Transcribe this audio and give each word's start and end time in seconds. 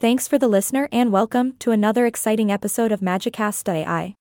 Thanks 0.00 0.28
for 0.28 0.38
the 0.38 0.46
listener 0.46 0.88
and 0.92 1.10
welcome 1.10 1.54
to 1.58 1.72
another 1.72 2.06
exciting 2.06 2.52
episode 2.52 2.92
of 2.92 3.00
Magicast 3.00 3.68
AI. 3.68 4.14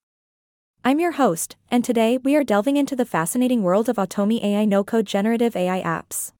I'm 0.84 1.00
your 1.00 1.12
host, 1.12 1.56
and 1.70 1.86
today 1.86 2.18
we 2.18 2.36
are 2.36 2.44
delving 2.44 2.78
into 2.78 2.96
the 2.96 3.06
fascinating 3.06 3.62
world 3.62 3.88
of 3.88 3.98
Automi 3.98 4.44
AI 4.44 4.66
no 4.66 4.84
code 4.84 5.06
generative 5.06 5.56
AI 5.56 5.84
apps. 5.84 6.32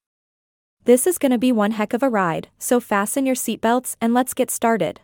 This 0.86 1.06
is 1.06 1.18
going 1.18 1.30
to 1.30 1.38
be 1.38 1.52
one 1.52 1.70
heck 1.70 1.92
of 1.92 2.02
a 2.02 2.08
ride, 2.08 2.48
so 2.58 2.80
fasten 2.80 3.26
your 3.26 3.36
seatbelts 3.36 3.94
and 4.00 4.12
let's 4.12 4.34
get 4.34 4.50
started. 4.50 5.02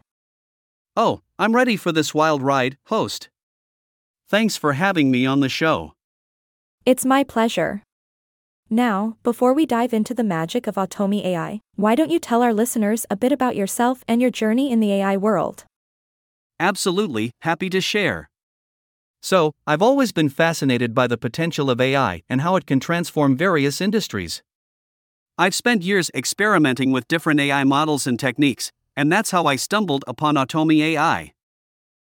Oh, 0.96 1.20
I'm 1.38 1.54
ready 1.54 1.76
for 1.76 1.92
this 1.92 2.12
wild 2.12 2.42
ride, 2.42 2.76
host. 2.86 3.28
Thanks 4.28 4.56
for 4.56 4.72
having 4.72 5.12
me 5.12 5.24
on 5.24 5.38
the 5.38 5.48
show. 5.48 5.92
It's 6.84 7.04
my 7.04 7.22
pleasure. 7.22 7.83
Now, 8.70 9.16
before 9.22 9.52
we 9.52 9.66
dive 9.66 9.92
into 9.92 10.14
the 10.14 10.24
magic 10.24 10.66
of 10.66 10.76
Automi 10.76 11.24
AI, 11.24 11.60
why 11.76 11.94
don't 11.94 12.10
you 12.10 12.18
tell 12.18 12.42
our 12.42 12.54
listeners 12.54 13.04
a 13.10 13.16
bit 13.16 13.30
about 13.30 13.56
yourself 13.56 14.02
and 14.08 14.20
your 14.20 14.30
journey 14.30 14.72
in 14.72 14.80
the 14.80 14.92
AI 14.92 15.16
world? 15.16 15.64
Absolutely, 16.58 17.30
happy 17.42 17.68
to 17.68 17.80
share. 17.80 18.30
So, 19.20 19.52
I've 19.66 19.82
always 19.82 20.12
been 20.12 20.28
fascinated 20.28 20.94
by 20.94 21.06
the 21.06 21.18
potential 21.18 21.70
of 21.70 21.80
AI 21.80 22.22
and 22.28 22.40
how 22.40 22.56
it 22.56 22.66
can 22.66 22.80
transform 22.80 23.36
various 23.36 23.80
industries. 23.80 24.42
I've 25.36 25.54
spent 25.54 25.82
years 25.82 26.10
experimenting 26.14 26.92
with 26.92 27.08
different 27.08 27.40
AI 27.40 27.64
models 27.64 28.06
and 28.06 28.18
techniques, 28.18 28.70
and 28.96 29.10
that's 29.10 29.30
how 29.30 29.46
I 29.46 29.56
stumbled 29.56 30.04
upon 30.06 30.36
Automi 30.36 30.80
AI. 30.80 31.32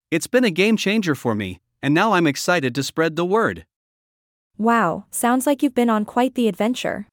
It's 0.09 0.27
been 0.27 0.43
a 0.43 0.51
game 0.51 0.75
changer 0.75 1.15
for 1.15 1.35
me, 1.35 1.61
and 1.81 1.93
now 1.93 2.13
I'm 2.13 2.27
excited 2.27 2.75
to 2.75 2.83
spread 2.83 3.15
the 3.15 3.25
word. 3.25 3.65
Wow, 4.61 5.05
sounds 5.09 5.47
like 5.47 5.63
you've 5.63 5.73
been 5.73 5.89
on 5.89 6.05
quite 6.05 6.35
the 6.35 6.47
adventure. 6.47 7.07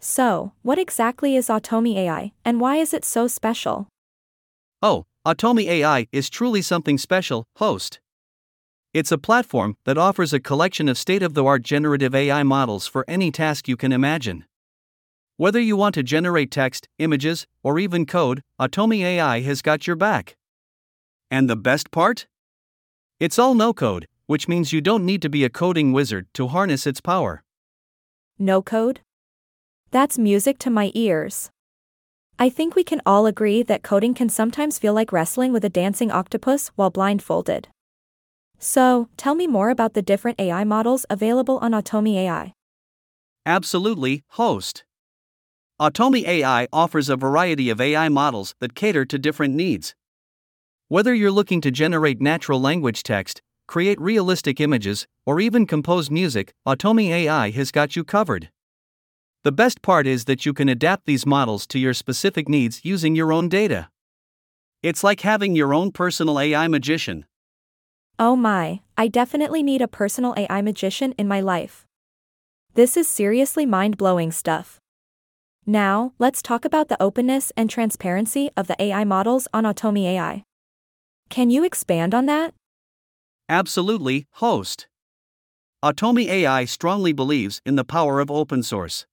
So, 0.00 0.52
what 0.62 0.78
exactly 0.78 1.36
is 1.36 1.48
Automi 1.48 1.96
AI, 1.96 2.32
and 2.42 2.58
why 2.58 2.76
is 2.76 2.94
it 2.94 3.04
so 3.04 3.28
special? 3.28 3.86
Oh, 4.80 5.04
Automi 5.26 5.66
AI 5.68 6.06
is 6.10 6.30
truly 6.30 6.62
something 6.62 6.96
special, 6.96 7.44
host. 7.56 8.00
It's 8.94 9.12
a 9.12 9.18
platform 9.18 9.76
that 9.84 9.98
offers 9.98 10.32
a 10.32 10.40
collection 10.40 10.88
of 10.88 10.96
state 10.96 11.22
of 11.22 11.34
the 11.34 11.44
art 11.44 11.60
generative 11.60 12.14
AI 12.14 12.42
models 12.42 12.86
for 12.86 13.04
any 13.06 13.30
task 13.30 13.68
you 13.68 13.76
can 13.76 13.92
imagine. 13.92 14.46
Whether 15.36 15.60
you 15.60 15.76
want 15.76 15.94
to 15.96 16.02
generate 16.02 16.50
text, 16.50 16.88
images, 16.98 17.46
or 17.62 17.78
even 17.78 18.06
code, 18.06 18.40
Automi 18.58 19.02
AI 19.02 19.42
has 19.42 19.60
got 19.60 19.86
your 19.86 19.96
back. 19.96 20.34
And 21.30 21.50
the 21.50 21.56
best 21.56 21.90
part? 21.90 22.26
It's 23.20 23.38
all 23.38 23.54
no 23.54 23.74
code, 23.74 24.08
which 24.26 24.48
means 24.48 24.72
you 24.72 24.80
don't 24.80 25.04
need 25.04 25.22
to 25.22 25.28
be 25.28 25.44
a 25.44 25.50
coding 25.50 25.92
wizard 25.92 26.26
to 26.34 26.48
harness 26.48 26.86
its 26.86 27.00
power. 27.00 27.42
No 28.38 28.62
code? 28.62 29.00
That's 29.90 30.18
music 30.18 30.58
to 30.58 30.70
my 30.70 30.90
ears. 30.94 31.50
I 32.38 32.48
think 32.48 32.74
we 32.74 32.82
can 32.82 33.00
all 33.06 33.26
agree 33.26 33.62
that 33.62 33.84
coding 33.84 34.12
can 34.12 34.28
sometimes 34.28 34.78
feel 34.78 34.92
like 34.92 35.12
wrestling 35.12 35.52
with 35.52 35.64
a 35.64 35.68
dancing 35.68 36.10
octopus 36.10 36.72
while 36.74 36.90
blindfolded. 36.90 37.68
So, 38.58 39.08
tell 39.16 39.34
me 39.34 39.46
more 39.46 39.70
about 39.70 39.94
the 39.94 40.02
different 40.02 40.40
AI 40.40 40.64
models 40.64 41.06
available 41.10 41.58
on 41.58 41.72
Automi 41.72 42.16
AI. 42.16 42.54
Absolutely, 43.46 44.24
host. 44.30 44.84
Automi 45.80 46.26
AI 46.26 46.66
offers 46.72 47.08
a 47.08 47.16
variety 47.16 47.68
of 47.68 47.80
AI 47.80 48.08
models 48.08 48.54
that 48.60 48.74
cater 48.74 49.04
to 49.04 49.18
different 49.18 49.54
needs. 49.54 49.94
Whether 50.88 51.14
you're 51.14 51.30
looking 51.30 51.60
to 51.60 51.70
generate 51.70 52.20
natural 52.20 52.60
language 52.60 53.02
text, 53.02 53.42
create 53.66 54.00
realistic 54.00 54.60
images, 54.60 55.06
or 55.26 55.40
even 55.40 55.66
compose 55.66 56.10
music, 56.10 56.52
Automi 56.66 57.08
AI 57.10 57.50
has 57.50 57.70
got 57.70 57.96
you 57.96 58.04
covered. 58.04 58.50
The 59.42 59.52
best 59.52 59.82
part 59.82 60.06
is 60.06 60.24
that 60.24 60.46
you 60.46 60.52
can 60.52 60.68
adapt 60.68 61.06
these 61.06 61.26
models 61.26 61.66
to 61.68 61.78
your 61.78 61.94
specific 61.94 62.48
needs 62.48 62.84
using 62.84 63.14
your 63.14 63.32
own 63.32 63.48
data. 63.48 63.88
It's 64.82 65.04
like 65.04 65.20
having 65.20 65.54
your 65.54 65.74
own 65.74 65.92
personal 65.92 66.40
AI 66.40 66.68
magician. 66.68 67.26
Oh 68.18 68.36
my, 68.36 68.80
I 68.96 69.08
definitely 69.08 69.62
need 69.62 69.82
a 69.82 69.88
personal 69.88 70.34
AI 70.36 70.62
magician 70.62 71.14
in 71.18 71.26
my 71.28 71.40
life. 71.40 71.86
This 72.74 72.96
is 72.96 73.08
seriously 73.08 73.66
mind 73.66 73.96
blowing 73.96 74.32
stuff. 74.32 74.80
Now, 75.66 76.12
let's 76.18 76.42
talk 76.42 76.64
about 76.64 76.88
the 76.88 77.02
openness 77.02 77.52
and 77.56 77.70
transparency 77.70 78.50
of 78.56 78.66
the 78.66 78.80
AI 78.82 79.04
models 79.04 79.48
on 79.52 79.64
Automi 79.64 80.04
AI. 80.04 80.44
Can 81.30 81.50
you 81.50 81.64
expand 81.64 82.14
on 82.14 82.26
that? 82.26 82.52
Absolutely, 83.48 84.26
host. 84.32 84.88
Automi 85.84 86.26
AI 86.28 86.64
strongly 86.64 87.12
believes 87.12 87.60
in 87.66 87.76
the 87.76 87.84
power 87.84 88.18
of 88.18 88.30
open 88.30 88.62
source. 88.62 89.06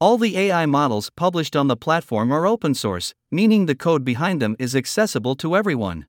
All 0.00 0.18
the 0.18 0.36
AI 0.36 0.66
models 0.66 1.10
published 1.16 1.54
on 1.54 1.68
the 1.68 1.76
platform 1.76 2.32
are 2.32 2.44
open 2.46 2.74
source, 2.74 3.14
meaning 3.30 3.66
the 3.66 3.76
code 3.76 4.04
behind 4.04 4.42
them 4.42 4.56
is 4.58 4.74
accessible 4.74 5.36
to 5.36 5.54
everyone. 5.54 6.06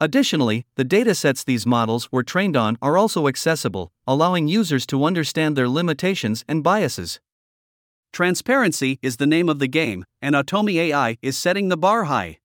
Additionally, 0.00 0.64
the 0.76 0.86
datasets 0.86 1.44
these 1.44 1.66
models 1.66 2.10
were 2.10 2.22
trained 2.22 2.56
on 2.56 2.78
are 2.80 2.96
also 2.96 3.28
accessible, 3.28 3.92
allowing 4.06 4.48
users 4.48 4.86
to 4.86 5.04
understand 5.04 5.54
their 5.54 5.68
limitations 5.68 6.44
and 6.48 6.64
biases. 6.64 7.20
Transparency 8.12 8.98
is 9.02 9.18
the 9.18 9.26
name 9.26 9.50
of 9.50 9.58
the 9.58 9.68
game, 9.68 10.04
and 10.22 10.34
Automi 10.34 10.76
AI 10.76 11.18
is 11.20 11.36
setting 11.36 11.68
the 11.68 11.76
bar 11.76 12.04
high. 12.04 12.38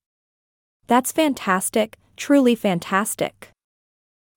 That's 0.88 1.10
fantastic, 1.10 1.96
truly 2.16 2.54
fantastic. 2.54 3.53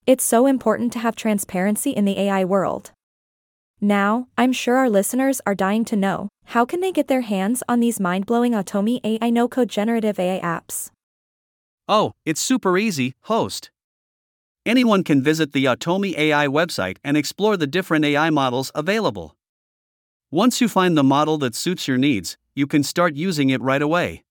It's 0.08 0.24
so 0.24 0.46
important 0.46 0.90
to 0.94 0.98
have 1.00 1.16
transparency 1.16 1.90
in 1.90 2.06
the 2.06 2.18
AI 2.18 2.42
world. 2.42 2.92
Now, 3.78 4.28
I'm 4.38 4.54
sure 4.54 4.78
our 4.78 4.88
listeners 4.88 5.42
are 5.44 5.54
dying 5.54 5.84
to 5.84 5.96
know 5.96 6.30
how 6.46 6.64
can 6.64 6.80
they 6.80 6.92
get 6.92 7.08
their 7.08 7.20
hands 7.20 7.62
on 7.68 7.80
these 7.80 8.00
mind-blowing 8.00 8.52
Automi 8.52 9.00
AI 9.04 9.28
no-code 9.28 9.68
generative 9.68 10.18
AI 10.18 10.40
apps? 10.40 10.88
Oh, 11.86 12.12
it's 12.24 12.40
super 12.40 12.78
easy, 12.78 13.16
host. 13.24 13.70
Anyone 14.64 15.04
can 15.04 15.22
visit 15.22 15.52
the 15.52 15.66
Automi 15.66 16.16
AI 16.16 16.46
website 16.46 16.96
and 17.04 17.18
explore 17.18 17.58
the 17.58 17.66
different 17.66 18.06
AI 18.06 18.30
models 18.30 18.72
available. 18.74 19.36
Once 20.30 20.62
you 20.62 20.68
find 20.68 20.96
the 20.96 21.04
model 21.04 21.36
that 21.36 21.54
suits 21.54 21.86
your 21.86 21.98
needs, 21.98 22.38
you 22.54 22.66
can 22.66 22.82
start 22.82 23.14
using 23.14 23.50
it 23.50 23.60
right 23.60 23.82
away. 23.82 24.24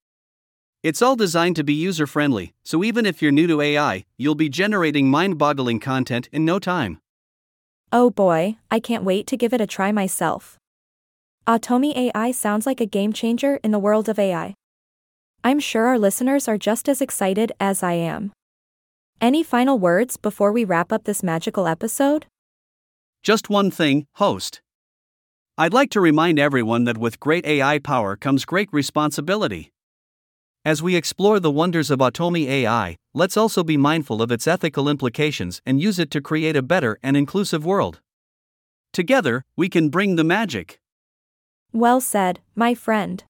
It's 0.88 1.02
all 1.02 1.18
designed 1.18 1.58
to 1.58 1.66
be 1.66 1.74
user 1.74 2.08
friendly, 2.08 2.54
so 2.64 2.82
even 2.82 3.06
if 3.06 3.22
you're 3.22 3.30
new 3.30 3.46
to 3.48 3.60
AI, 3.60 4.06
you'll 4.16 4.36
be 4.36 4.48
generating 4.48 5.10
mind 5.10 5.38
boggling 5.38 5.82
content 5.82 6.30
in 6.32 6.46
no 6.46 6.60
time. 6.60 7.02
Oh 7.92 8.10
boy, 8.10 8.56
I 8.72 8.80
can't 8.80 9.04
wait 9.04 9.28
to 9.28 9.36
give 9.36 9.52
it 9.52 9.60
a 9.60 9.68
try 9.68 9.92
myself. 9.92 10.58
Automi 11.46 11.94
AI 11.94 12.32
sounds 12.32 12.66
like 12.66 12.80
a 12.80 12.86
game 12.86 13.12
changer 13.12 13.60
in 13.66 13.72
the 13.72 13.80
world 13.80 14.08
of 14.08 14.18
AI. 14.18 14.54
I'm 15.44 15.60
sure 15.60 15.88
our 15.88 16.00
listeners 16.00 16.48
are 16.48 16.58
just 16.58 16.88
as 16.88 17.02
excited 17.02 17.52
as 17.60 17.84
I 17.84 17.92
am. 17.92 18.32
Any 19.20 19.44
final 19.44 19.78
words 19.78 20.16
before 20.16 20.54
we 20.54 20.64
wrap 20.64 20.94
up 20.94 21.04
this 21.04 21.22
magical 21.22 21.68
episode? 21.68 22.28
Just 23.24 23.50
one 23.50 23.72
thing, 23.72 24.08
host. 24.14 24.62
I'd 25.58 25.74
like 25.74 25.90
to 25.90 26.00
remind 26.00 26.40
everyone 26.40 26.86
that 26.86 26.98
with 26.98 27.20
great 27.20 27.46
AI 27.46 27.78
power 27.80 28.16
comes 28.16 28.46
great 28.46 28.70
responsibility. 28.72 29.74
As 30.68 30.84
we 30.84 30.98
explore 30.98 31.40
the 31.40 31.50
wonders 31.50 31.90
of 31.90 32.00
Automi 32.00 32.46
AI, 32.46 32.98
let's 33.14 33.38
also 33.38 33.64
be 33.64 33.78
mindful 33.78 34.22
of 34.22 34.34
its 34.34 34.46
ethical 34.46 34.90
implications 34.90 35.62
and 35.66 35.80
use 35.80 35.98
it 35.98 36.12
to 36.12 36.20
create 36.20 36.58
a 36.58 36.62
better 36.62 37.00
and 37.02 37.16
inclusive 37.16 37.66
world. 37.66 38.02
Together, 38.92 39.46
we 39.56 39.70
can 39.70 39.88
bring 39.88 40.18
the 40.18 40.26
magic. 40.26 40.78
Well 41.72 42.02
said, 42.02 42.42
my 42.54 42.76
friend. 42.76 43.24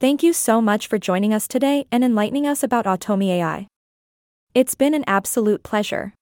Thank 0.00 0.22
you 0.22 0.32
so 0.32 0.62
much 0.62 0.86
for 0.86 0.96
joining 0.96 1.34
us 1.34 1.46
today 1.46 1.84
and 1.92 2.02
enlightening 2.02 2.46
us 2.46 2.62
about 2.62 2.86
Automi 2.86 3.28
AI. 3.28 3.66
It's 4.54 4.74
been 4.74 4.94
an 4.94 5.04
absolute 5.06 5.62
pleasure. 5.62 6.14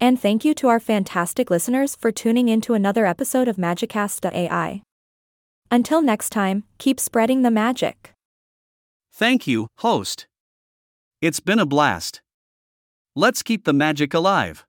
And 0.00 0.20
thank 0.20 0.44
you 0.44 0.54
to 0.54 0.66
our 0.66 0.80
fantastic 0.80 1.50
listeners 1.50 1.94
for 1.94 2.10
tuning 2.10 2.48
in 2.48 2.60
to 2.62 2.74
another 2.74 3.06
episode 3.06 3.46
of 3.46 3.58
Magicast 3.58 4.28
AI. 4.28 4.82
Until 5.70 6.02
next 6.02 6.30
time, 6.30 6.64
keep 6.78 6.98
spreading 6.98 7.42
the 7.42 7.52
magic. 7.52 8.15
Thank 9.18 9.46
you, 9.46 9.68
host. 9.78 10.26
It's 11.22 11.40
been 11.40 11.58
a 11.58 11.64
blast. 11.64 12.20
Let's 13.14 13.42
keep 13.42 13.64
the 13.64 13.72
magic 13.72 14.12
alive. 14.12 14.65